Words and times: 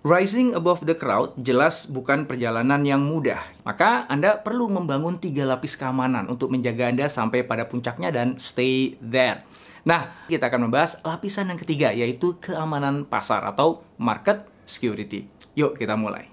Rising 0.00 0.56
above 0.56 0.88
the 0.88 0.96
crowd 0.96 1.36
jelas 1.36 1.84
bukan 1.84 2.24
perjalanan 2.24 2.80
yang 2.88 3.04
mudah. 3.04 3.36
Maka 3.68 4.08
Anda 4.08 4.40
perlu 4.40 4.64
membangun 4.72 5.20
tiga 5.20 5.44
lapis 5.44 5.76
keamanan 5.76 6.24
untuk 6.32 6.48
menjaga 6.48 6.88
Anda 6.88 7.12
sampai 7.12 7.44
pada 7.44 7.68
puncaknya 7.68 8.08
dan 8.08 8.40
stay 8.40 8.96
there. 9.04 9.44
Nah, 9.84 10.24
kita 10.24 10.48
akan 10.48 10.72
membahas 10.72 10.96
lapisan 11.04 11.52
yang 11.52 11.60
ketiga 11.60 11.92
yaitu 11.92 12.32
keamanan 12.40 13.04
pasar 13.04 13.44
atau 13.44 13.84
market 14.00 14.48
security. 14.64 15.28
Yuk 15.52 15.76
kita 15.76 16.00
mulai. 16.00 16.32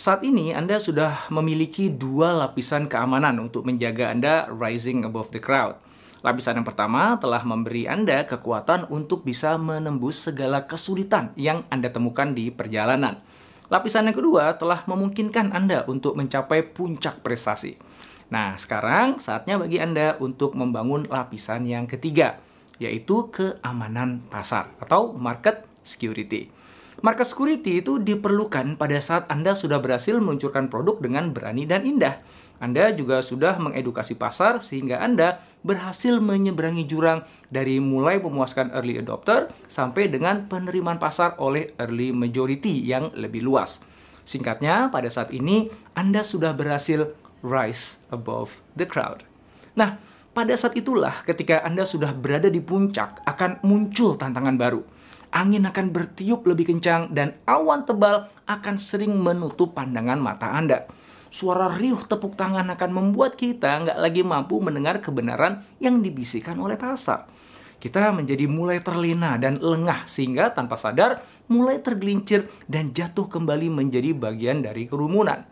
Saat 0.00 0.24
ini 0.24 0.56
Anda 0.56 0.80
sudah 0.80 1.28
memiliki 1.28 1.92
dua 1.92 2.32
lapisan 2.32 2.88
keamanan 2.88 3.36
untuk 3.36 3.68
menjaga 3.68 4.08
Anda 4.08 4.48
rising 4.48 5.04
above 5.04 5.28
the 5.28 5.44
crowd. 5.44 5.76
Lapisan 6.24 6.56
yang 6.56 6.64
pertama 6.64 7.20
telah 7.20 7.44
memberi 7.44 7.84
Anda 7.84 8.24
kekuatan 8.24 8.88
untuk 8.88 9.28
bisa 9.28 9.60
menembus 9.60 10.24
segala 10.24 10.64
kesulitan 10.64 11.36
yang 11.36 11.68
Anda 11.68 11.92
temukan 11.92 12.32
di 12.32 12.48
perjalanan. 12.48 13.20
Lapisan 13.68 14.08
yang 14.08 14.16
kedua 14.16 14.56
telah 14.56 14.88
memungkinkan 14.88 15.52
Anda 15.52 15.84
untuk 15.84 16.16
mencapai 16.16 16.72
puncak 16.72 17.20
prestasi. 17.20 17.76
Nah, 18.32 18.56
sekarang 18.56 19.20
saatnya 19.20 19.60
bagi 19.60 19.84
Anda 19.84 20.16
untuk 20.16 20.56
membangun 20.56 21.12
lapisan 21.12 21.68
yang 21.68 21.84
ketiga, 21.84 22.40
yaitu 22.80 23.28
keamanan 23.28 24.24
pasar 24.32 24.72
atau 24.80 25.12
market 25.12 25.68
security. 25.84 26.59
Market 27.00 27.32
security 27.32 27.80
itu 27.80 27.96
diperlukan 27.96 28.76
pada 28.76 29.00
saat 29.00 29.24
Anda 29.32 29.56
sudah 29.56 29.80
berhasil 29.80 30.20
meluncurkan 30.20 30.68
produk 30.68 31.00
dengan 31.00 31.32
berani 31.32 31.64
dan 31.64 31.88
indah. 31.88 32.20
Anda 32.60 32.92
juga 32.92 33.24
sudah 33.24 33.56
mengedukasi 33.56 34.20
pasar 34.20 34.60
sehingga 34.60 35.00
Anda 35.00 35.40
berhasil 35.64 36.20
menyeberangi 36.20 36.84
jurang 36.84 37.24
dari 37.48 37.80
mulai 37.80 38.20
memuaskan 38.20 38.76
early 38.76 39.00
adopter 39.00 39.48
sampai 39.64 40.12
dengan 40.12 40.44
penerimaan 40.44 41.00
pasar 41.00 41.40
oleh 41.40 41.72
early 41.80 42.12
majority 42.12 42.84
yang 42.84 43.08
lebih 43.16 43.48
luas. 43.48 43.80
Singkatnya, 44.28 44.92
pada 44.92 45.08
saat 45.08 45.32
ini 45.32 45.72
Anda 45.96 46.20
sudah 46.20 46.52
berhasil 46.52 47.16
rise 47.40 47.96
above 48.12 48.52
the 48.76 48.84
crowd. 48.84 49.24
Nah, 49.72 49.96
pada 50.36 50.52
saat 50.52 50.76
itulah 50.76 51.24
ketika 51.24 51.64
Anda 51.64 51.88
sudah 51.88 52.12
berada 52.12 52.52
di 52.52 52.60
puncak 52.60 53.24
akan 53.24 53.64
muncul 53.64 54.20
tantangan 54.20 54.60
baru 54.60 54.99
angin 55.30 55.66
akan 55.66 55.94
bertiup 55.94 56.46
lebih 56.46 56.74
kencang 56.74 57.10
dan 57.14 57.38
awan 57.46 57.86
tebal 57.86 58.30
akan 58.46 58.76
sering 58.76 59.14
menutup 59.18 59.74
pandangan 59.74 60.18
mata 60.18 60.50
Anda. 60.50 60.86
Suara 61.30 61.70
riuh 61.70 62.02
tepuk 62.10 62.34
tangan 62.34 62.66
akan 62.74 62.90
membuat 62.90 63.38
kita 63.38 63.86
nggak 63.86 63.98
lagi 64.02 64.22
mampu 64.26 64.58
mendengar 64.58 64.98
kebenaran 64.98 65.62
yang 65.78 66.02
dibisikkan 66.02 66.58
oleh 66.58 66.74
pasar. 66.74 67.30
Kita 67.80 68.12
menjadi 68.12 68.44
mulai 68.44 68.84
terlena 68.84 69.40
dan 69.40 69.56
lengah 69.56 70.04
sehingga 70.04 70.52
tanpa 70.52 70.76
sadar 70.76 71.24
mulai 71.48 71.80
tergelincir 71.80 72.50
dan 72.68 72.92
jatuh 72.92 73.30
kembali 73.30 73.72
menjadi 73.72 74.12
bagian 74.12 74.60
dari 74.60 74.84
kerumunan. 74.84 75.46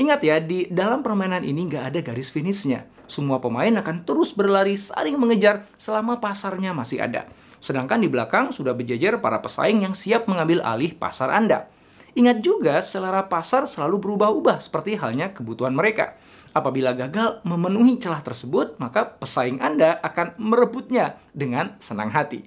Ingat 0.00 0.20
ya, 0.24 0.40
di 0.40 0.64
dalam 0.72 1.04
permainan 1.04 1.44
ini 1.44 1.68
nggak 1.68 1.92
ada 1.92 2.00
garis 2.00 2.32
finishnya. 2.32 2.88
Semua 3.04 3.36
pemain 3.36 3.68
akan 3.68 4.08
terus 4.08 4.32
berlari 4.32 4.80
saling 4.80 5.20
mengejar 5.20 5.68
selama 5.76 6.16
pasarnya 6.24 6.72
masih 6.72 7.04
ada. 7.04 7.28
Sedangkan 7.60 8.00
di 8.00 8.08
belakang 8.08 8.48
sudah 8.48 8.72
berjejer 8.72 9.20
para 9.20 9.44
pesaing 9.44 9.84
yang 9.84 9.92
siap 9.92 10.24
mengambil 10.24 10.64
alih 10.64 10.96
pasar 10.96 11.28
Anda. 11.28 11.68
Ingat 12.16 12.40
juga, 12.40 12.80
selera 12.80 13.28
pasar 13.28 13.68
selalu 13.68 14.00
berubah-ubah 14.00 14.64
seperti 14.64 14.96
halnya 14.96 15.36
kebutuhan 15.36 15.76
mereka. 15.76 16.16
Apabila 16.56 16.96
gagal 16.96 17.44
memenuhi 17.44 18.00
celah 18.00 18.24
tersebut, 18.24 18.80
maka 18.80 19.04
pesaing 19.20 19.60
Anda 19.60 20.00
akan 20.00 20.40
merebutnya 20.40 21.20
dengan 21.36 21.76
senang 21.76 22.08
hati. 22.08 22.42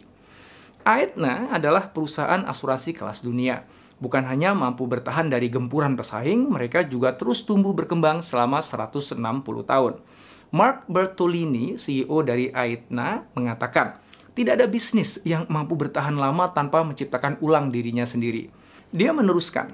Aetna 0.83 1.53
adalah 1.53 1.93
perusahaan 1.93 2.43
asuransi 2.43 2.91
kelas 2.91 3.23
dunia. 3.23 3.63
Bukan 4.03 4.27
hanya 4.27 4.51
mampu 4.51 4.83
bertahan 4.83 5.31
dari 5.31 5.47
gempuran 5.47 5.95
pesaing, 5.95 6.51
mereka 6.51 6.83
juga 6.83 7.15
terus 7.15 7.47
tumbuh 7.47 7.71
berkembang 7.71 8.19
selama 8.19 8.59
160 8.59 9.15
tahun. 9.63 10.03
Mark 10.51 10.83
Bertolini, 10.91 11.79
CEO 11.79 12.19
dari 12.19 12.51
Aetna, 12.51 13.23
mengatakan, 13.31 13.95
tidak 14.35 14.59
ada 14.59 14.67
bisnis 14.67 15.23
yang 15.23 15.47
mampu 15.47 15.79
bertahan 15.79 16.19
lama 16.19 16.51
tanpa 16.51 16.83
menciptakan 16.83 17.39
ulang 17.39 17.71
dirinya 17.71 18.03
sendiri. 18.03 18.51
Dia 18.91 19.15
meneruskan, 19.15 19.71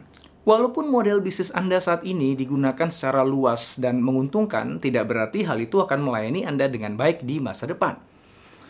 Walaupun 0.47 0.87
model 0.87 1.19
bisnis 1.19 1.51
Anda 1.51 1.77
saat 1.83 2.01
ini 2.07 2.33
digunakan 2.33 2.89
secara 2.89 3.27
luas 3.27 3.77
dan 3.77 3.99
menguntungkan, 3.99 4.81
tidak 4.81 5.11
berarti 5.11 5.43
hal 5.45 5.59
itu 5.59 5.83
akan 5.83 5.99
melayani 5.99 6.47
Anda 6.47 6.65
dengan 6.71 6.95
baik 6.95 7.21
di 7.27 7.43
masa 7.43 7.67
depan. 7.67 7.99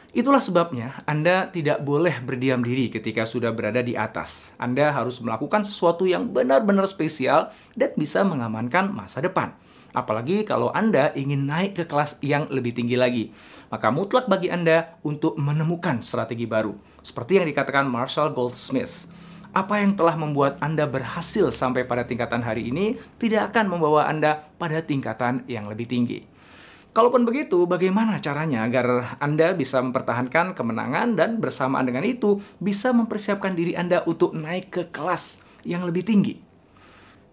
Itulah 0.09 0.41
sebabnya 0.41 1.05
Anda 1.05 1.53
tidak 1.53 1.85
boleh 1.85 2.17
berdiam 2.25 2.65
diri 2.65 2.89
ketika 2.89 3.29
sudah 3.29 3.53
berada 3.53 3.85
di 3.85 3.93
atas. 3.93 4.49
Anda 4.57 4.89
harus 4.89 5.21
melakukan 5.21 5.61
sesuatu 5.61 6.09
yang 6.09 6.33
benar-benar 6.33 6.89
spesial 6.89 7.53
dan 7.77 7.93
bisa 7.93 8.25
mengamankan 8.25 8.89
masa 8.89 9.21
depan. 9.21 9.53
Apalagi 9.93 10.49
kalau 10.49 10.73
Anda 10.73 11.13
ingin 11.13 11.45
naik 11.45 11.77
ke 11.77 11.83
kelas 11.85 12.17
yang 12.25 12.49
lebih 12.49 12.73
tinggi 12.73 12.97
lagi. 12.97 13.29
Maka 13.69 13.93
mutlak 13.93 14.25
bagi 14.25 14.49
Anda 14.49 14.97
untuk 15.05 15.37
menemukan 15.37 16.01
strategi 16.01 16.49
baru. 16.49 16.73
Seperti 17.05 17.37
yang 17.37 17.45
dikatakan 17.45 17.85
Marshall 17.85 18.33
Goldsmith. 18.33 19.05
Apa 19.53 19.81
yang 19.81 19.93
telah 19.93 20.17
membuat 20.17 20.57
Anda 20.57 20.89
berhasil 20.89 21.53
sampai 21.53 21.85
pada 21.85 22.05
tingkatan 22.05 22.41
hari 22.41 22.73
ini 22.73 22.97
tidak 23.21 23.53
akan 23.53 23.77
membawa 23.77 24.09
Anda 24.09 24.41
pada 24.57 24.81
tingkatan 24.81 25.45
yang 25.45 25.69
lebih 25.69 25.85
tinggi. 25.85 26.38
Kalaupun 26.99 27.23
begitu, 27.23 27.63
bagaimana 27.63 28.19
caranya 28.19 28.67
agar 28.67 29.15
Anda 29.23 29.55
bisa 29.55 29.79
mempertahankan 29.79 30.51
kemenangan 30.51 31.15
dan 31.15 31.39
bersamaan 31.39 31.87
dengan 31.87 32.03
itu 32.03 32.43
bisa 32.59 32.91
mempersiapkan 32.91 33.55
diri 33.55 33.71
Anda 33.71 34.03
untuk 34.03 34.35
naik 34.35 34.67
ke 34.67 34.83
kelas 34.91 35.39
yang 35.63 35.87
lebih 35.87 36.03
tinggi? 36.03 36.43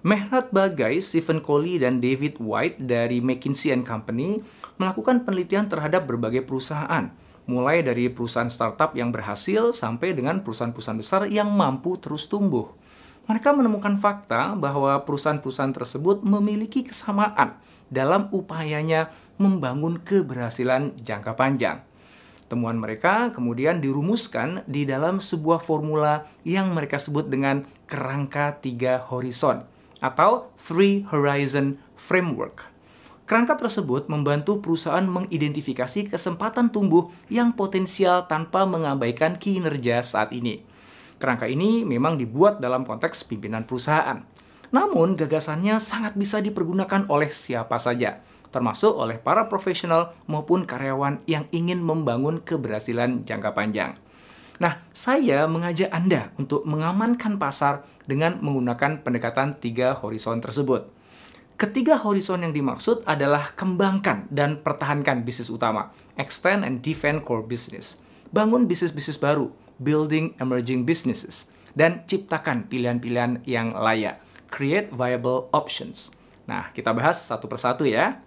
Mehnat 0.06 0.54
Bagai, 0.54 1.02
Stephen 1.02 1.42
Coley, 1.42 1.82
dan 1.82 1.98
David 1.98 2.38
White 2.38 2.78
dari 2.78 3.18
McKinsey 3.18 3.74
Company 3.82 4.38
melakukan 4.78 5.26
penelitian 5.26 5.66
terhadap 5.66 6.06
berbagai 6.06 6.46
perusahaan, 6.46 7.10
mulai 7.50 7.82
dari 7.82 8.06
perusahaan 8.06 8.46
startup 8.46 8.94
yang 8.94 9.10
berhasil 9.10 9.74
sampai 9.74 10.14
dengan 10.14 10.46
perusahaan-perusahaan 10.46 11.02
besar 11.02 11.26
yang 11.26 11.50
mampu 11.50 11.98
terus 11.98 12.30
tumbuh. 12.30 12.70
Mereka 13.26 13.50
menemukan 13.50 13.98
fakta 13.98 14.54
bahwa 14.54 14.94
perusahaan-perusahaan 15.02 15.74
tersebut 15.74 16.22
memiliki 16.22 16.86
kesamaan 16.86 17.58
dalam 17.90 18.30
upayanya 18.30 19.10
membangun 19.36 20.00
keberhasilan 20.00 20.96
jangka 21.00 21.36
panjang. 21.36 21.84
Temuan 22.46 22.78
mereka 22.78 23.34
kemudian 23.34 23.82
dirumuskan 23.82 24.62
di 24.70 24.86
dalam 24.86 25.18
sebuah 25.18 25.58
formula 25.58 26.30
yang 26.46 26.70
mereka 26.70 27.02
sebut 27.02 27.26
dengan 27.26 27.66
kerangka 27.90 28.62
tiga 28.62 29.02
horizon 29.02 29.66
atau 29.98 30.52
Three 30.54 31.02
Horizon 31.10 31.80
Framework. 31.98 32.76
Kerangka 33.26 33.58
tersebut 33.58 34.06
membantu 34.06 34.62
perusahaan 34.62 35.02
mengidentifikasi 35.02 36.06
kesempatan 36.06 36.70
tumbuh 36.70 37.10
yang 37.26 37.58
potensial 37.58 38.30
tanpa 38.30 38.62
mengabaikan 38.62 39.34
kinerja 39.34 39.98
saat 40.06 40.30
ini. 40.30 40.62
Kerangka 41.18 41.50
ini 41.50 41.82
memang 41.82 42.22
dibuat 42.22 42.62
dalam 42.62 42.86
konteks 42.86 43.26
pimpinan 43.26 43.66
perusahaan. 43.66 44.22
Namun, 44.70 45.18
gagasannya 45.18 45.82
sangat 45.82 46.14
bisa 46.14 46.38
dipergunakan 46.38 47.10
oleh 47.10 47.26
siapa 47.26 47.82
saja, 47.82 48.22
termasuk 48.56 48.96
oleh 48.96 49.20
para 49.20 49.52
profesional 49.52 50.16
maupun 50.24 50.64
karyawan 50.64 51.20
yang 51.28 51.44
ingin 51.52 51.84
membangun 51.84 52.40
keberhasilan 52.40 53.28
jangka 53.28 53.52
panjang. 53.52 54.00
Nah, 54.56 54.80
saya 54.96 55.44
mengajak 55.44 55.92
Anda 55.92 56.32
untuk 56.40 56.64
mengamankan 56.64 57.36
pasar 57.36 57.84
dengan 58.08 58.40
menggunakan 58.40 59.04
pendekatan 59.04 59.60
tiga 59.60 59.92
horizon 60.00 60.40
tersebut. 60.40 60.88
Ketiga 61.60 62.00
horizon 62.00 62.44
yang 62.48 62.56
dimaksud 62.56 63.04
adalah 63.04 63.52
kembangkan 63.52 64.28
dan 64.32 64.64
pertahankan 64.64 65.24
bisnis 65.28 65.52
utama, 65.52 65.92
extend 66.16 66.64
and 66.64 66.80
defend 66.80 67.24
core 67.24 67.44
business, 67.44 68.00
bangun 68.32 68.64
bisnis-bisnis 68.64 69.20
baru, 69.20 69.52
building 69.80 70.36
emerging 70.40 70.88
businesses, 70.88 71.48
dan 71.76 72.04
ciptakan 72.08 72.68
pilihan-pilihan 72.68 73.44
yang 73.44 73.76
layak, 73.76 74.20
create 74.48 74.88
viable 74.92 75.52
options. 75.52 76.12
Nah, 76.48 76.72
kita 76.72 76.92
bahas 76.96 77.20
satu 77.20 77.48
persatu 77.48 77.84
ya. 77.84 78.20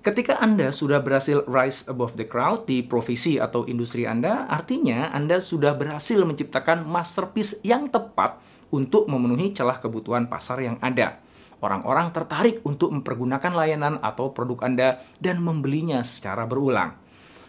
Ketika 0.00 0.40
Anda 0.40 0.72
sudah 0.72 1.04
berhasil 1.04 1.44
rise 1.44 1.84
above 1.84 2.16
the 2.16 2.24
crowd 2.24 2.64
di 2.64 2.80
profesi 2.80 3.36
atau 3.36 3.68
industri 3.68 4.08
Anda, 4.08 4.48
artinya 4.48 5.12
Anda 5.12 5.44
sudah 5.44 5.76
berhasil 5.76 6.16
menciptakan 6.24 6.88
masterpiece 6.88 7.60
yang 7.60 7.92
tepat 7.92 8.40
untuk 8.72 9.12
memenuhi 9.12 9.52
celah 9.52 9.76
kebutuhan 9.76 10.24
pasar 10.24 10.64
yang 10.64 10.80
ada. 10.80 11.20
Orang-orang 11.60 12.16
tertarik 12.16 12.64
untuk 12.64 12.96
mempergunakan 12.96 13.52
layanan 13.52 14.00
atau 14.00 14.32
produk 14.32 14.64
Anda 14.64 15.04
dan 15.20 15.44
membelinya 15.44 16.00
secara 16.00 16.48
berulang. 16.48 16.96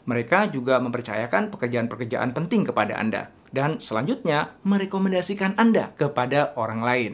Mereka 0.03 0.51
juga 0.51 0.75
mempercayakan 0.83 1.55
pekerjaan-pekerjaan 1.55 2.35
penting 2.35 2.67
kepada 2.67 2.99
Anda 2.99 3.31
dan 3.55 3.79
selanjutnya 3.79 4.59
merekomendasikan 4.67 5.55
Anda 5.55 5.95
kepada 5.95 6.51
orang 6.59 6.83
lain. 6.83 7.11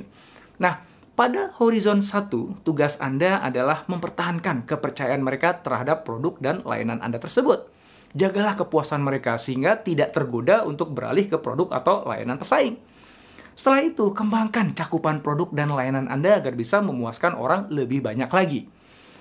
Nah, 0.57 0.81
pada 1.17 1.49
horizon 1.57 2.05
1, 2.05 2.61
tugas 2.61 3.01
Anda 3.01 3.41
adalah 3.41 3.89
mempertahankan 3.89 4.69
kepercayaan 4.69 5.25
mereka 5.25 5.65
terhadap 5.65 6.05
produk 6.05 6.37
dan 6.37 6.61
layanan 6.61 7.01
Anda 7.01 7.17
tersebut. 7.17 7.65
Jagalah 8.13 8.53
kepuasan 8.53 9.01
mereka 9.01 9.41
sehingga 9.41 9.81
tidak 9.81 10.13
tergoda 10.13 10.61
untuk 10.61 10.93
beralih 10.93 11.25
ke 11.25 11.41
produk 11.41 11.73
atau 11.73 12.05
layanan 12.05 12.37
pesaing. 12.37 12.77
Setelah 13.57 13.89
itu, 13.89 14.13
kembangkan 14.13 14.77
cakupan 14.77 15.25
produk 15.25 15.49
dan 15.57 15.73
layanan 15.73 16.05
Anda 16.05 16.37
agar 16.37 16.53
bisa 16.53 16.85
memuaskan 16.85 17.33
orang 17.33 17.65
lebih 17.73 18.05
banyak 18.05 18.29
lagi. 18.29 18.69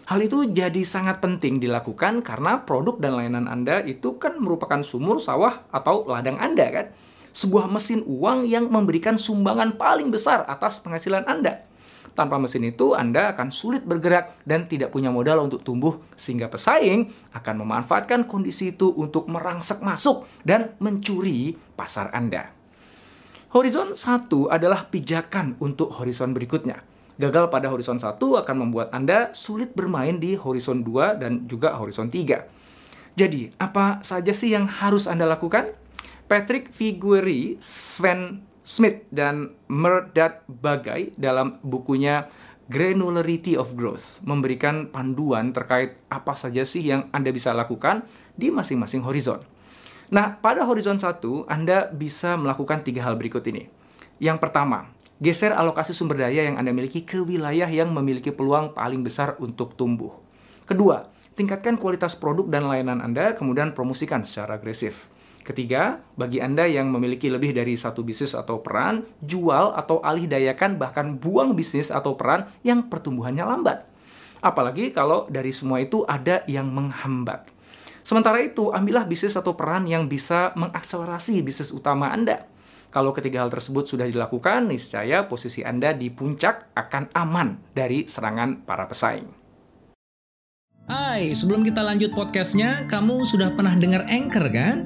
Hal 0.04 0.20
itu 0.20 0.52
jadi 0.52 0.84
sangat 0.84 1.24
penting 1.24 1.64
dilakukan 1.64 2.20
karena 2.20 2.60
produk 2.60 3.00
dan 3.00 3.16
layanan 3.16 3.48
Anda 3.48 3.80
itu 3.88 4.20
kan 4.20 4.36
merupakan 4.36 4.84
sumur, 4.84 5.16
sawah, 5.16 5.64
atau 5.72 6.04
ladang 6.04 6.36
Anda 6.36 6.68
kan. 6.68 6.86
Sebuah 7.32 7.72
mesin 7.72 8.04
uang 8.04 8.44
yang 8.44 8.68
memberikan 8.68 9.16
sumbangan 9.16 9.80
paling 9.80 10.12
besar 10.12 10.44
atas 10.44 10.76
penghasilan 10.84 11.24
Anda. 11.24 11.64
Tanpa 12.12 12.36
mesin 12.36 12.62
itu, 12.68 12.92
Anda 12.92 13.34
akan 13.34 13.48
sulit 13.50 13.82
bergerak 13.82 14.38
dan 14.46 14.68
tidak 14.70 14.92
punya 14.92 15.10
modal 15.10 15.42
untuk 15.42 15.64
tumbuh, 15.66 15.98
sehingga 16.14 16.46
pesaing 16.46 17.32
akan 17.34 17.54
memanfaatkan 17.66 18.28
kondisi 18.28 18.76
itu 18.76 18.92
untuk 18.94 19.26
merangsek 19.26 19.80
masuk 19.80 20.28
dan 20.46 20.76
mencuri 20.78 21.56
pasar 21.74 22.12
Anda. 22.12 22.52
Horizon 23.56 23.96
1 23.96 24.28
adalah 24.52 24.86
pijakan 24.92 25.56
untuk 25.58 25.88
horizon 25.96 26.36
berikutnya. 26.36 26.84
Gagal 27.16 27.48
pada 27.48 27.72
horizon 27.72 27.96
1 27.96 28.20
akan 28.20 28.56
membuat 28.60 28.92
Anda 28.92 29.32
sulit 29.32 29.72
bermain 29.72 30.20
di 30.20 30.36
horizon 30.36 30.84
2 30.84 31.16
dan 31.16 31.48
juga 31.48 31.72
horizon 31.80 32.12
3. 32.12 32.44
Jadi, 33.16 33.56
apa 33.56 34.04
saja 34.04 34.36
sih 34.36 34.52
yang 34.52 34.68
harus 34.68 35.08
Anda 35.08 35.24
lakukan? 35.24 35.72
Patrick 36.28 36.68
Figueri, 36.74 37.56
Sven 37.62 38.44
Smith 38.66 39.06
dan 39.14 39.54
Merdad 39.70 40.42
Bagai 40.50 41.14
dalam 41.14 41.62
bukunya 41.62 42.26
Granularity 42.66 43.54
of 43.54 43.78
Growth 43.78 44.18
memberikan 44.26 44.90
panduan 44.90 45.54
terkait 45.54 46.02
apa 46.10 46.34
saja 46.34 46.66
sih 46.66 46.82
yang 46.82 47.06
Anda 47.14 47.30
bisa 47.30 47.54
lakukan 47.54 48.02
di 48.34 48.50
masing-masing 48.50 49.06
horizon. 49.06 49.38
Nah, 50.10 50.34
pada 50.42 50.66
horizon 50.66 50.98
1, 50.98 51.46
Anda 51.46 51.86
bisa 51.94 52.34
melakukan 52.34 52.82
tiga 52.82 53.06
hal 53.06 53.14
berikut 53.14 53.46
ini. 53.46 53.70
Yang 54.18 54.42
pertama, 54.42 54.90
geser 55.22 55.54
alokasi 55.54 55.94
sumber 55.94 56.26
daya 56.26 56.42
yang 56.50 56.58
Anda 56.58 56.74
miliki 56.74 57.06
ke 57.06 57.22
wilayah 57.22 57.70
yang 57.70 57.94
memiliki 57.94 58.34
peluang 58.34 58.74
paling 58.74 59.06
besar 59.06 59.38
untuk 59.38 59.78
tumbuh. 59.78 60.10
Kedua, 60.66 61.06
tingkatkan 61.38 61.78
kualitas 61.78 62.18
produk 62.18 62.50
dan 62.50 62.66
layanan 62.66 62.98
Anda, 62.98 63.38
kemudian 63.38 63.78
promosikan 63.78 64.26
secara 64.26 64.58
agresif. 64.58 65.06
Ketiga, 65.46 66.02
bagi 66.18 66.42
Anda 66.42 66.66
yang 66.66 66.90
memiliki 66.90 67.30
lebih 67.30 67.54
dari 67.54 67.78
satu 67.78 68.02
bisnis 68.02 68.34
atau 68.34 68.66
peran, 68.66 69.06
jual 69.22 69.78
atau 69.78 70.02
alih 70.02 70.26
dayakan 70.26 70.74
bahkan 70.74 71.14
buang 71.22 71.54
bisnis 71.54 71.94
atau 71.94 72.18
peran 72.18 72.50
yang 72.66 72.90
pertumbuhannya 72.90 73.46
lambat. 73.46 73.86
Apalagi 74.42 74.90
kalau 74.90 75.30
dari 75.30 75.54
semua 75.54 75.78
itu 75.78 76.02
ada 76.02 76.42
yang 76.50 76.66
menghambat. 76.74 77.46
Sementara 78.02 78.42
itu, 78.42 78.74
ambillah 78.74 79.06
bisnis 79.06 79.38
atau 79.38 79.54
peran 79.54 79.86
yang 79.86 80.10
bisa 80.10 80.50
mengakselerasi 80.58 81.46
bisnis 81.46 81.70
utama 81.70 82.10
Anda. 82.10 82.50
Kalau 82.90 83.14
ketiga 83.14 83.46
hal 83.46 83.50
tersebut 83.54 83.86
sudah 83.86 84.10
dilakukan, 84.10 84.66
niscaya 84.66 85.30
posisi 85.30 85.62
Anda 85.62 85.94
di 85.94 86.10
puncak 86.10 86.74
akan 86.74 87.14
aman 87.14 87.70
dari 87.70 88.10
serangan 88.10 88.66
para 88.66 88.90
pesaing. 88.90 89.46
Hai, 90.86 91.34
sebelum 91.34 91.66
kita 91.66 91.82
lanjut 91.82 92.14
podcastnya, 92.14 92.86
kamu 92.86 93.26
sudah 93.26 93.50
pernah 93.58 93.74
dengar 93.74 94.06
Anchor 94.06 94.46
kan? 94.54 94.85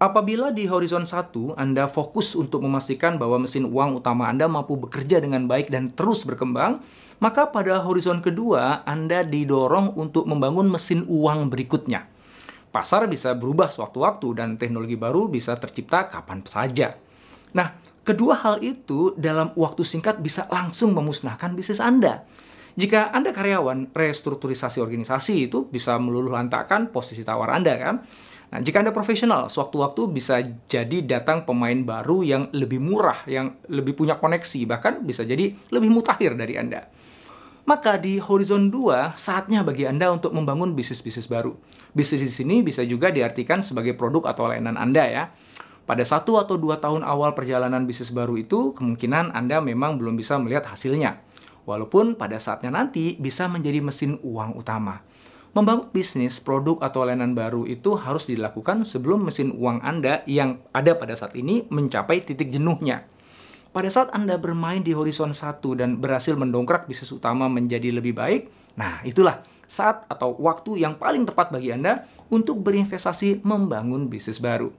Apabila 0.00 0.48
di 0.48 0.64
horizon 0.64 1.04
1 1.04 1.60
Anda 1.60 1.84
fokus 1.84 2.32
untuk 2.32 2.64
memastikan 2.64 3.20
bahwa 3.20 3.44
mesin 3.44 3.68
uang 3.68 4.00
utama 4.00 4.32
Anda 4.32 4.48
mampu 4.48 4.80
bekerja 4.80 5.20
dengan 5.20 5.44
baik 5.44 5.68
dan 5.68 5.92
terus 5.92 6.24
berkembang, 6.24 6.80
maka 7.20 7.52
pada 7.52 7.84
horizon 7.84 8.24
kedua 8.24 8.80
Anda 8.88 9.20
didorong 9.20 9.92
untuk 10.00 10.24
membangun 10.24 10.72
mesin 10.72 11.04
uang 11.04 11.52
berikutnya. 11.52 12.08
Pasar 12.72 13.12
bisa 13.12 13.36
berubah 13.36 13.68
sewaktu-waktu 13.68 14.40
dan 14.40 14.56
teknologi 14.56 14.96
baru 14.96 15.28
bisa 15.28 15.60
tercipta 15.60 16.08
kapan 16.08 16.48
saja. 16.48 16.96
Nah, 17.52 17.76
kedua 18.00 18.40
hal 18.40 18.64
itu 18.64 19.12
dalam 19.20 19.52
waktu 19.52 19.84
singkat 19.84 20.24
bisa 20.24 20.48
langsung 20.48 20.96
memusnahkan 20.96 21.52
bisnis 21.52 21.76
Anda. 21.76 22.24
Jika 22.72 23.12
Anda 23.12 23.36
karyawan, 23.36 23.92
restrukturisasi 23.92 24.80
organisasi 24.80 25.44
itu 25.44 25.68
bisa 25.68 26.00
meluluh 26.00 26.32
lantakan 26.32 26.88
posisi 26.88 27.20
tawar 27.20 27.52
Anda 27.52 27.76
kan? 27.76 28.00
Nah, 28.50 28.58
jika 28.58 28.82
Anda 28.82 28.90
profesional, 28.90 29.46
sewaktu-waktu 29.46 30.10
bisa 30.10 30.42
jadi 30.66 30.98
datang 31.06 31.46
pemain 31.46 31.78
baru 31.86 32.26
yang 32.26 32.42
lebih 32.50 32.82
murah, 32.82 33.22
yang 33.30 33.54
lebih 33.70 33.94
punya 33.94 34.18
koneksi, 34.18 34.66
bahkan 34.66 34.98
bisa 35.06 35.22
jadi 35.22 35.54
lebih 35.70 35.86
mutakhir 35.86 36.34
dari 36.34 36.58
Anda. 36.58 36.90
Maka 37.70 38.02
di 38.02 38.18
horizon 38.18 38.66
2, 38.66 39.14
saatnya 39.14 39.62
bagi 39.62 39.86
Anda 39.86 40.10
untuk 40.10 40.34
membangun 40.34 40.74
bisnis-bisnis 40.74 41.30
baru. 41.30 41.54
Bisnis 41.94 42.26
di 42.26 42.32
sini 42.32 42.66
bisa 42.66 42.82
juga 42.82 43.14
diartikan 43.14 43.62
sebagai 43.62 43.94
produk 43.94 44.34
atau 44.34 44.50
layanan 44.50 44.74
Anda 44.74 45.04
ya. 45.06 45.24
Pada 45.86 46.02
satu 46.02 46.42
atau 46.42 46.58
dua 46.58 46.82
tahun 46.82 47.06
awal 47.06 47.34
perjalanan 47.38 47.86
bisnis 47.86 48.10
baru 48.10 48.34
itu, 48.34 48.74
kemungkinan 48.74 49.30
Anda 49.30 49.62
memang 49.62 50.02
belum 50.02 50.18
bisa 50.18 50.34
melihat 50.42 50.66
hasilnya. 50.66 51.22
Walaupun 51.70 52.18
pada 52.18 52.42
saatnya 52.42 52.74
nanti 52.74 53.14
bisa 53.14 53.46
menjadi 53.46 53.78
mesin 53.78 54.18
uang 54.26 54.58
utama. 54.58 55.06
Membangun 55.50 55.90
bisnis, 55.90 56.38
produk, 56.38 56.78
atau 56.78 57.02
layanan 57.02 57.34
baru 57.34 57.66
itu 57.66 57.98
harus 57.98 58.30
dilakukan 58.30 58.86
sebelum 58.86 59.26
mesin 59.26 59.50
uang 59.50 59.82
Anda 59.82 60.22
yang 60.30 60.62
ada 60.70 60.94
pada 60.94 61.18
saat 61.18 61.34
ini 61.34 61.66
mencapai 61.66 62.22
titik 62.22 62.54
jenuhnya. 62.54 63.02
Pada 63.74 63.90
saat 63.90 64.14
Anda 64.14 64.38
bermain 64.38 64.86
di 64.86 64.94
horizon 64.94 65.34
1 65.34 65.62
dan 65.74 65.98
berhasil 65.98 66.38
mendongkrak 66.38 66.86
bisnis 66.86 67.10
utama 67.10 67.50
menjadi 67.50 67.90
lebih 67.90 68.14
baik, 68.14 68.46
nah 68.78 69.02
itulah 69.02 69.42
saat 69.66 70.06
atau 70.06 70.38
waktu 70.38 70.86
yang 70.86 70.94
paling 70.98 71.26
tepat 71.26 71.50
bagi 71.50 71.74
Anda 71.74 72.06
untuk 72.30 72.62
berinvestasi 72.62 73.42
membangun 73.42 74.06
bisnis 74.06 74.38
baru. 74.38 74.70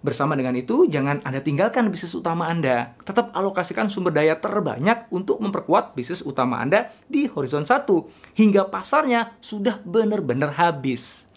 Bersama 0.00 0.32
dengan 0.32 0.56
itu, 0.56 0.88
jangan 0.88 1.20
Anda 1.28 1.44
tinggalkan 1.44 1.92
bisnis 1.92 2.16
utama 2.16 2.48
Anda. 2.48 2.96
Tetap 3.04 3.36
alokasikan 3.36 3.92
sumber 3.92 4.16
daya 4.16 4.40
terbanyak 4.40 5.12
untuk 5.12 5.44
memperkuat 5.44 5.92
bisnis 5.92 6.24
utama 6.24 6.56
Anda 6.56 6.88
di 7.04 7.28
horizon 7.28 7.68
1 7.68 7.84
hingga 8.32 8.72
pasarnya 8.72 9.36
sudah 9.44 9.76
benar-benar 9.84 10.56
habis. 10.56 11.28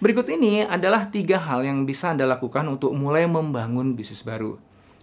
Berikut 0.00 0.24
ini 0.32 0.64
adalah 0.64 1.12
tiga 1.12 1.36
hal 1.36 1.68
yang 1.68 1.84
bisa 1.84 2.16
Anda 2.16 2.24
lakukan 2.24 2.64
untuk 2.64 2.96
mulai 2.96 3.28
membangun 3.28 3.92
bisnis 3.92 4.24
baru. 4.24 4.56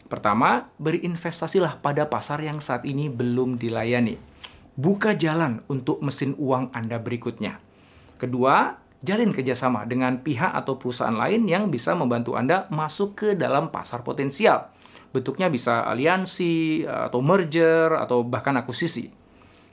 Pertama, 0.10 0.74
berinvestasilah 0.82 1.86
pada 1.86 2.10
pasar 2.10 2.42
yang 2.42 2.58
saat 2.58 2.82
ini 2.90 3.06
belum 3.06 3.62
dilayani. 3.62 4.18
Buka 4.74 5.14
jalan 5.14 5.62
untuk 5.70 6.02
mesin 6.02 6.34
uang 6.42 6.74
Anda 6.74 6.98
berikutnya. 6.98 7.62
Kedua, 8.18 8.74
jalin 9.00 9.32
kerjasama 9.32 9.88
dengan 9.88 10.20
pihak 10.20 10.52
atau 10.52 10.76
perusahaan 10.76 11.16
lain 11.16 11.48
yang 11.48 11.72
bisa 11.72 11.96
membantu 11.96 12.36
Anda 12.36 12.68
masuk 12.68 13.16
ke 13.16 13.30
dalam 13.36 13.72
pasar 13.72 14.04
potensial. 14.04 14.72
Bentuknya 15.10 15.50
bisa 15.50 15.88
aliansi, 15.88 16.86
atau 16.86 17.24
merger, 17.24 17.96
atau 17.96 18.22
bahkan 18.22 18.54
akuisisi. 18.60 19.10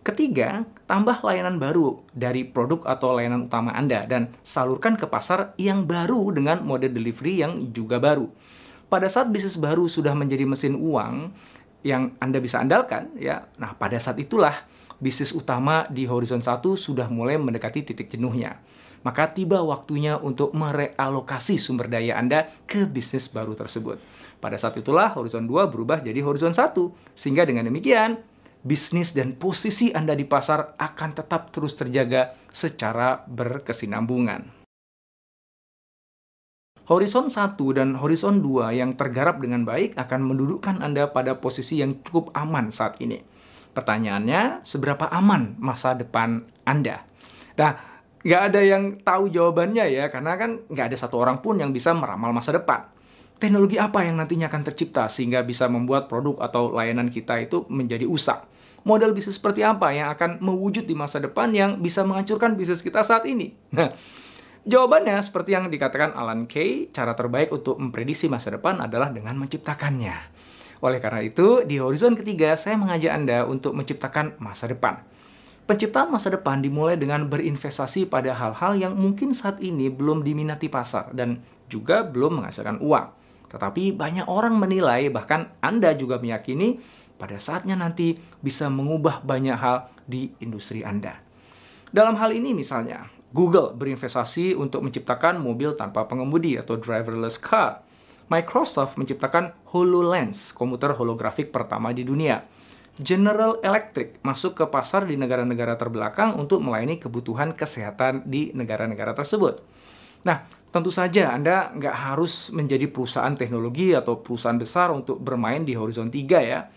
Ketiga, 0.07 0.63
tambah 0.87 1.19
layanan 1.27 1.59
baru 1.59 1.99
dari 2.15 2.47
produk 2.47 2.87
atau 2.87 3.19
layanan 3.19 3.51
utama 3.51 3.75
Anda 3.75 4.07
dan 4.07 4.31
salurkan 4.47 4.95
ke 4.95 5.11
pasar 5.11 5.59
yang 5.59 5.83
baru 5.83 6.31
dengan 6.31 6.63
mode 6.63 6.87
delivery 6.87 7.43
yang 7.43 7.75
juga 7.75 7.99
baru. 7.99 8.31
Pada 8.87 9.11
saat 9.11 9.35
bisnis 9.35 9.59
baru 9.59 9.91
sudah 9.91 10.15
menjadi 10.15 10.47
mesin 10.47 10.79
uang 10.79 11.35
yang 11.83 12.15
Anda 12.23 12.39
bisa 12.39 12.63
andalkan, 12.63 13.19
ya. 13.19 13.51
Nah, 13.59 13.75
pada 13.75 13.99
saat 13.99 14.23
itulah 14.23 14.55
bisnis 15.03 15.35
utama 15.35 15.85
di 15.91 16.07
horizon 16.07 16.41
1 16.41 16.63
sudah 16.79 17.11
mulai 17.11 17.37
mendekati 17.37 17.85
titik 17.85 18.09
jenuhnya 18.09 18.63
maka 19.07 19.31
tiba 19.31 19.63
waktunya 19.63 20.19
untuk 20.19 20.51
merealokasi 20.51 21.63
sumber 21.63 21.87
daya 21.87 22.19
Anda 22.19 22.51
ke 22.67 22.91
bisnis 22.91 23.31
baru 23.31 23.55
tersebut. 23.55 24.03
Pada 24.43 24.59
saat 24.59 24.75
itulah 24.83 25.15
horizon 25.15 25.47
2 25.47 25.71
berubah 25.71 26.03
jadi 26.03 26.19
horizon 26.27 26.51
1. 26.51 26.75
Sehingga 27.15 27.47
dengan 27.47 27.71
demikian, 27.71 28.19
bisnis 28.67 29.15
dan 29.15 29.39
posisi 29.39 29.95
Anda 29.95 30.19
di 30.19 30.27
pasar 30.27 30.75
akan 30.75 31.11
tetap 31.15 31.55
terus 31.55 31.79
terjaga 31.79 32.35
secara 32.51 33.23
berkesinambungan. 33.31 34.67
Horizon 36.91 37.31
1 37.31 37.59
dan 37.79 37.95
horizon 37.99 38.43
2 38.43 38.75
yang 38.75 38.99
tergarap 38.99 39.39
dengan 39.39 39.63
baik 39.63 39.95
akan 39.95 40.23
mendudukkan 40.23 40.83
Anda 40.83 41.15
pada 41.15 41.39
posisi 41.39 41.79
yang 41.79 42.03
cukup 42.03 42.35
aman 42.35 42.75
saat 42.75 42.99
ini. 42.99 43.23
Pertanyaannya, 43.71 44.67
seberapa 44.67 45.07
aman 45.11 45.59
masa 45.63 45.95
depan 45.95 46.47
Anda? 46.67 47.07
Nah, 47.59 47.96
nggak 48.27 48.43
ada 48.51 48.61
yang 48.61 48.99
tahu 49.07 49.31
jawabannya 49.31 49.87
ya, 49.87 50.11
karena 50.11 50.35
kan 50.35 50.67
nggak 50.67 50.91
ada 50.91 50.97
satu 50.99 51.23
orang 51.23 51.39
pun 51.39 51.63
yang 51.63 51.71
bisa 51.71 51.95
meramal 51.95 52.35
masa 52.35 52.51
depan. 52.51 52.91
Teknologi 53.39 53.79
apa 53.79 54.03
yang 54.03 54.19
nantinya 54.19 54.51
akan 54.51 54.67
tercipta 54.67 55.07
sehingga 55.07 55.47
bisa 55.47 55.71
membuat 55.71 56.11
produk 56.11 56.43
atau 56.43 56.75
layanan 56.75 57.07
kita 57.07 57.39
itu 57.39 57.63
menjadi 57.71 58.03
usang? 58.03 58.43
Model 58.83 59.15
bisnis 59.15 59.39
seperti 59.39 59.63
apa 59.63 59.95
yang 59.95 60.11
akan 60.11 60.43
mewujud 60.43 60.91
di 60.91 60.99
masa 60.99 61.23
depan 61.23 61.55
yang 61.55 61.79
bisa 61.79 62.03
menghancurkan 62.03 62.59
bisnis 62.59 62.83
kita 62.83 63.07
saat 63.07 63.23
ini? 63.31 63.55
Nah, 63.71 63.93
Jawabannya, 64.67 65.23
seperti 65.23 65.55
yang 65.55 65.71
dikatakan 65.71 66.11
Alan 66.19 66.51
Kay, 66.51 66.91
cara 66.91 67.15
terbaik 67.15 67.55
untuk 67.55 67.79
memprediksi 67.79 68.27
masa 68.27 68.51
depan 68.51 68.83
adalah 68.83 69.15
dengan 69.15 69.39
menciptakannya. 69.39 70.19
Oleh 70.83 70.99
karena 70.99 71.23
itu, 71.23 71.63
di 71.63 71.79
horizon 71.79 72.19
ketiga, 72.19 72.59
saya 72.59 72.75
mengajak 72.75 73.15
Anda 73.15 73.47
untuk 73.47 73.79
menciptakan 73.79 74.43
masa 74.43 74.67
depan. 74.67 75.07
Penciptaan 75.67 76.15
masa 76.15 76.31
depan 76.31 76.63
dimulai 76.63 76.95
dengan 76.95 77.27
berinvestasi 77.27 78.07
pada 78.07 78.31
hal-hal 78.39 78.79
yang 78.79 78.95
mungkin 78.95 79.35
saat 79.35 79.59
ini 79.59 79.91
belum 79.91 80.23
diminati 80.23 80.71
pasar 80.71 81.11
dan 81.11 81.43
juga 81.67 82.07
belum 82.07 82.39
menghasilkan 82.39 82.79
uang. 82.79 83.07
Tetapi 83.51 83.91
banyak 83.99 84.31
orang 84.31 84.55
menilai, 84.63 85.11
bahkan 85.11 85.51
Anda 85.59 85.99
juga 85.99 86.23
meyakini, 86.23 86.79
pada 87.19 87.43
saatnya 87.43 87.75
nanti 87.75 88.15
bisa 88.39 88.71
mengubah 88.71 89.27
banyak 89.27 89.59
hal 89.59 89.91
di 90.07 90.31
industri 90.39 90.87
Anda. 90.87 91.19
Dalam 91.91 92.15
hal 92.15 92.31
ini 92.31 92.55
misalnya, 92.55 93.11
Google 93.35 93.75
berinvestasi 93.75 94.55
untuk 94.55 94.87
menciptakan 94.87 95.43
mobil 95.43 95.75
tanpa 95.75 96.07
pengemudi 96.07 96.55
atau 96.63 96.79
driverless 96.79 97.43
car. 97.43 97.83
Microsoft 98.31 98.99
menciptakan 98.99 99.55
HoloLens, 99.75 100.55
komputer 100.55 100.95
holografik 100.95 101.51
pertama 101.51 101.91
di 101.91 102.07
dunia. 102.07 102.43
General 102.97 103.61
Electric 103.61 104.25
masuk 104.25 104.57
ke 104.57 104.65
pasar 104.73 105.05
di 105.05 105.21
negara-negara 105.21 105.77
terbelakang 105.77 106.33
untuk 106.41 106.65
melayani 106.65 106.97
kebutuhan 106.97 107.53
kesehatan 107.53 108.25
di 108.25 108.57
negara-negara 108.57 109.13
tersebut. 109.13 109.61
Nah, 110.25 110.49
tentu 110.73 110.89
saja 110.89 111.31
Anda 111.37 111.77
nggak 111.77 111.93
harus 111.93 112.49
menjadi 112.57 112.89
perusahaan 112.89 113.37
teknologi 113.37 113.93
atau 113.93 114.25
perusahaan 114.25 114.57
besar 114.57 114.89
untuk 114.97 115.21
bermain 115.21 115.61
di 115.61 115.77
horizon 115.77 116.09
3 116.09 116.41
ya. 116.41 116.73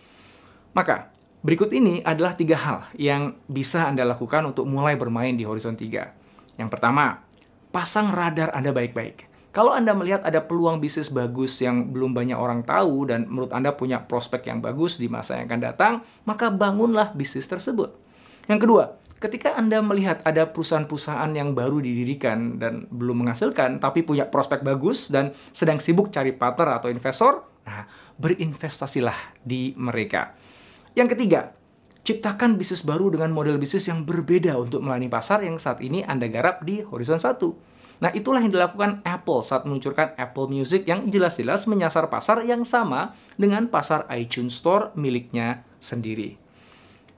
Maka, 0.76 1.08
berikut 1.40 1.72
ini 1.72 2.04
adalah 2.04 2.36
tiga 2.36 2.60
hal 2.60 2.80
yang 3.00 3.40
bisa 3.48 3.88
Anda 3.88 4.04
lakukan 4.04 4.44
untuk 4.44 4.68
mulai 4.68 5.00
bermain 5.00 5.40
di 5.40 5.48
horizon 5.48 5.80
3. 5.80 6.60
Yang 6.60 6.70
pertama, 6.70 7.24
pasang 7.72 8.12
radar 8.12 8.52
Anda 8.52 8.76
baik-baik. 8.76 9.29
Kalau 9.50 9.74
Anda 9.74 9.98
melihat 9.98 10.22
ada 10.22 10.46
peluang 10.46 10.78
bisnis 10.78 11.10
bagus 11.10 11.58
yang 11.58 11.90
belum 11.90 12.14
banyak 12.14 12.38
orang 12.38 12.62
tahu 12.62 13.10
dan 13.10 13.26
menurut 13.26 13.50
Anda 13.50 13.74
punya 13.74 13.98
prospek 14.06 14.46
yang 14.46 14.62
bagus 14.62 15.02
di 15.02 15.10
masa 15.10 15.42
yang 15.42 15.50
akan 15.50 15.62
datang, 15.62 15.94
maka 16.30 16.54
bangunlah 16.54 17.18
bisnis 17.18 17.50
tersebut. 17.50 17.90
Yang 18.46 18.60
kedua, 18.70 18.84
ketika 19.18 19.58
Anda 19.58 19.82
melihat 19.82 20.22
ada 20.22 20.46
perusahaan-perusahaan 20.46 21.34
yang 21.34 21.58
baru 21.58 21.82
didirikan 21.82 22.62
dan 22.62 22.86
belum 22.94 23.26
menghasilkan, 23.26 23.82
tapi 23.82 24.06
punya 24.06 24.30
prospek 24.30 24.62
bagus 24.62 25.10
dan 25.10 25.34
sedang 25.50 25.82
sibuk 25.82 26.14
cari 26.14 26.30
partner 26.30 26.78
atau 26.78 26.94
investor, 26.94 27.42
nah, 27.66 27.90
berinvestasilah 28.22 29.42
di 29.42 29.74
mereka. 29.74 30.38
Yang 30.94 31.18
ketiga, 31.18 31.42
Ciptakan 32.00 32.58
bisnis 32.58 32.82
baru 32.82 33.14
dengan 33.14 33.30
model 33.30 33.62
bisnis 33.62 33.86
yang 33.86 34.02
berbeda 34.02 34.58
untuk 34.58 34.82
melayani 34.82 35.14
pasar 35.14 35.46
yang 35.46 35.62
saat 35.62 35.78
ini 35.78 36.02
Anda 36.02 36.26
garap 36.26 36.66
di 36.66 36.82
Horizon 36.82 37.22
1. 37.22 37.38
Nah, 38.00 38.16
itulah 38.16 38.40
yang 38.40 38.56
dilakukan 38.56 39.04
Apple 39.04 39.44
saat 39.44 39.68
meluncurkan 39.68 40.16
Apple 40.16 40.48
Music 40.48 40.88
yang 40.88 41.12
jelas-jelas 41.12 41.68
menyasar 41.68 42.08
pasar 42.08 42.48
yang 42.48 42.64
sama 42.64 43.12
dengan 43.36 43.68
pasar 43.68 44.08
iTunes 44.16 44.56
Store 44.56 44.96
miliknya 44.96 45.68
sendiri. 45.84 46.40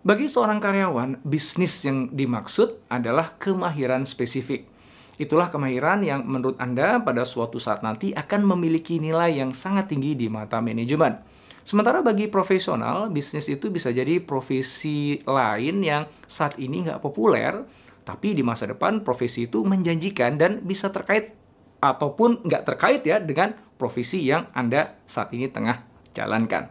Bagi 0.02 0.26
seorang 0.26 0.58
karyawan, 0.58 1.22
bisnis 1.22 1.86
yang 1.86 2.10
dimaksud 2.10 2.82
adalah 2.90 3.38
kemahiran 3.38 4.10
spesifik. 4.10 4.66
Itulah 5.22 5.54
kemahiran 5.54 6.02
yang 6.02 6.26
menurut 6.26 6.58
Anda 6.58 6.98
pada 6.98 7.22
suatu 7.30 7.62
saat 7.62 7.86
nanti 7.86 8.10
akan 8.18 8.42
memiliki 8.58 8.98
nilai 8.98 9.38
yang 9.38 9.54
sangat 9.54 9.94
tinggi 9.94 10.18
di 10.18 10.26
mata 10.26 10.58
manajemen. 10.58 11.22
Sementara 11.62 12.02
bagi 12.02 12.26
profesional, 12.26 13.14
bisnis 13.14 13.46
itu 13.46 13.70
bisa 13.70 13.94
jadi 13.94 14.18
profesi 14.18 15.22
lain 15.22 15.86
yang 15.86 16.10
saat 16.26 16.58
ini 16.58 16.90
nggak 16.90 17.06
populer, 17.06 17.62
tapi 18.02 18.34
di 18.34 18.42
masa 18.42 18.70
depan 18.70 19.06
profesi 19.06 19.46
itu 19.46 19.62
menjanjikan 19.62 20.38
dan 20.38 20.64
bisa 20.66 20.90
terkait 20.90 21.38
ataupun 21.82 22.46
nggak 22.46 22.64
terkait 22.66 23.02
ya 23.02 23.18
dengan 23.18 23.58
profesi 23.78 24.22
yang 24.22 24.46
Anda 24.54 25.02
saat 25.10 25.34
ini 25.34 25.50
tengah 25.50 25.82
jalankan. 26.14 26.70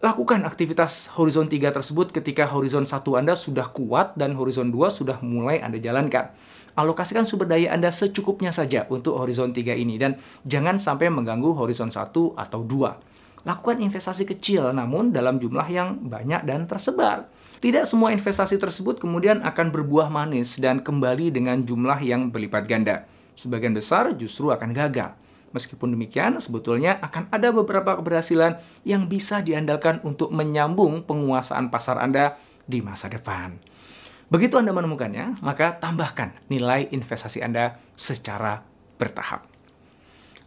Lakukan 0.00 0.48
aktivitas 0.48 1.12
horizon 1.12 1.44
3 1.44 1.76
tersebut 1.76 2.08
ketika 2.08 2.48
horizon 2.48 2.88
1 2.88 3.04
Anda 3.20 3.36
sudah 3.36 3.68
kuat 3.68 4.16
dan 4.16 4.32
horizon 4.32 4.72
2 4.72 4.88
sudah 4.88 5.20
mulai 5.20 5.60
Anda 5.60 5.76
jalankan. 5.76 6.32
Alokasikan 6.72 7.28
sumber 7.28 7.44
daya 7.44 7.76
Anda 7.76 7.92
secukupnya 7.92 8.48
saja 8.48 8.88
untuk 8.88 9.20
horizon 9.20 9.52
3 9.52 9.76
ini 9.76 10.00
dan 10.00 10.16
jangan 10.48 10.80
sampai 10.80 11.12
mengganggu 11.12 11.52
horizon 11.52 11.92
1 11.92 12.16
atau 12.16 12.60
2. 12.64 13.44
Lakukan 13.44 13.76
investasi 13.84 14.24
kecil 14.24 14.72
namun 14.72 15.12
dalam 15.12 15.36
jumlah 15.36 15.68
yang 15.68 16.00
banyak 16.08 16.48
dan 16.48 16.64
tersebar. 16.64 17.28
Tidak 17.60 17.84
semua 17.84 18.08
investasi 18.16 18.56
tersebut 18.56 18.96
kemudian 18.96 19.44
akan 19.44 19.68
berbuah 19.68 20.08
manis 20.08 20.56
dan 20.56 20.80
kembali 20.80 21.28
dengan 21.28 21.60
jumlah 21.60 22.00
yang 22.00 22.32
berlipat 22.32 22.64
ganda. 22.64 23.04
Sebagian 23.36 23.76
besar 23.76 24.16
justru 24.16 24.48
akan 24.48 24.72
gagal. 24.72 25.12
Meskipun 25.52 25.92
demikian, 25.92 26.40
sebetulnya 26.40 26.96
akan 27.04 27.28
ada 27.28 27.52
beberapa 27.52 28.00
keberhasilan 28.00 28.56
yang 28.88 29.12
bisa 29.12 29.44
diandalkan 29.44 30.00
untuk 30.08 30.32
menyambung 30.32 31.04
penguasaan 31.04 31.68
pasar 31.68 32.00
Anda 32.00 32.40
di 32.64 32.80
masa 32.80 33.12
depan. 33.12 33.60
Begitu 34.32 34.56
Anda 34.56 34.72
menemukannya, 34.72 35.44
maka 35.44 35.76
tambahkan 35.76 36.32
nilai 36.48 36.88
investasi 36.88 37.44
Anda 37.44 37.76
secara 37.92 38.64
bertahap. 38.96 39.44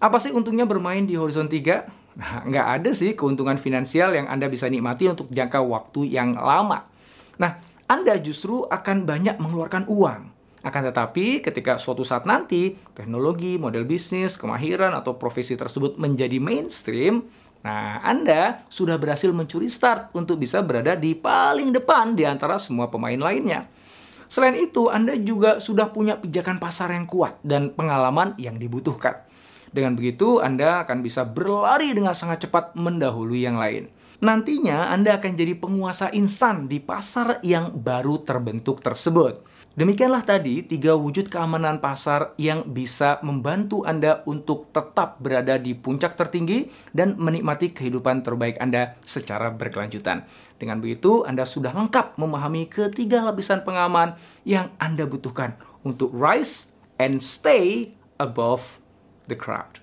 Apa 0.01 0.17
sih 0.17 0.33
untungnya 0.33 0.65
bermain 0.65 1.05
di 1.05 1.13
horizon 1.13 1.45
3? 1.45 2.17
Nah, 2.17 2.41
nggak 2.41 2.67
ada 2.81 2.89
sih 2.89 3.13
keuntungan 3.13 3.61
finansial 3.61 4.17
yang 4.17 4.25
Anda 4.25 4.49
bisa 4.49 4.65
nikmati 4.65 5.13
untuk 5.13 5.29
jangka 5.29 5.61
waktu 5.61 6.09
yang 6.09 6.33
lama. 6.33 6.92
Nah, 7.41 7.57
Anda 7.89 8.17
justru 8.21 8.65
akan 8.67 9.05
banyak 9.05 9.37
mengeluarkan 9.41 9.89
uang. 9.89 10.33
Akan 10.63 10.87
tetapi, 10.87 11.43
ketika 11.43 11.75
suatu 11.75 12.07
saat 12.07 12.23
nanti 12.23 12.79
teknologi, 12.95 13.59
model 13.59 13.83
bisnis, 13.83 14.39
kemahiran, 14.39 14.95
atau 14.95 15.19
profesi 15.19 15.59
tersebut 15.59 15.99
menjadi 15.99 16.39
mainstream, 16.39 17.27
nah 17.59 17.99
Anda 17.99 18.63
sudah 18.71 18.95
berhasil 18.95 19.27
mencuri 19.35 19.67
start 19.67 20.15
untuk 20.15 20.39
bisa 20.39 20.63
berada 20.63 20.95
di 20.95 21.19
paling 21.19 21.75
depan 21.75 22.15
di 22.15 22.23
antara 22.23 22.55
semua 22.63 22.87
pemain 22.87 23.19
lainnya. 23.19 23.67
Selain 24.31 24.55
itu, 24.55 24.87
Anda 24.87 25.19
juga 25.19 25.59
sudah 25.59 25.91
punya 25.91 26.15
pijakan 26.15 26.63
pasar 26.63 26.95
yang 26.95 27.05
kuat 27.11 27.43
dan 27.43 27.75
pengalaman 27.75 28.33
yang 28.39 28.55
dibutuhkan. 28.55 29.19
Dengan 29.73 29.99
begitu, 29.99 30.39
Anda 30.39 30.87
akan 30.87 31.03
bisa 31.03 31.27
berlari 31.27 31.91
dengan 31.91 32.15
sangat 32.15 32.47
cepat 32.47 32.71
mendahului 32.77 33.41
yang 33.43 33.59
lain. 33.59 33.91
Nantinya, 34.21 34.93
Anda 34.93 35.17
akan 35.17 35.33
jadi 35.33 35.57
penguasa 35.57 36.13
instan 36.13 36.69
di 36.69 36.77
pasar 36.77 37.41
yang 37.41 37.73
baru 37.73 38.21
terbentuk 38.21 38.83
tersebut. 38.83 39.41
Demikianlah 39.73 40.21
tadi 40.21 40.61
tiga 40.61 40.93
wujud 40.93 41.33
keamanan 41.33 41.81
pasar 41.81 42.37
yang 42.37 42.61
bisa 42.69 43.17
membantu 43.25 43.81
Anda 43.89 44.21
untuk 44.29 44.69
tetap 44.69 45.17
berada 45.17 45.57
di 45.57 45.73
puncak 45.73 46.13
tertinggi 46.13 46.69
dan 46.93 47.17
menikmati 47.17 47.73
kehidupan 47.73 48.21
terbaik 48.21 48.61
Anda 48.61 48.93
secara 49.01 49.49
berkelanjutan. 49.49 50.29
Dengan 50.61 50.77
begitu, 50.77 51.25
Anda 51.25 51.49
sudah 51.49 51.73
lengkap 51.73 52.21
memahami 52.21 52.69
ketiga 52.69 53.25
lapisan 53.25 53.65
pengaman 53.65 54.13
yang 54.45 54.69
Anda 54.77 55.09
butuhkan 55.09 55.57
untuk 55.81 56.13
rise 56.13 56.69
and 57.01 57.17
stay 57.25 57.97
above 58.21 58.77
the 59.25 59.33
crowd. 59.33 59.81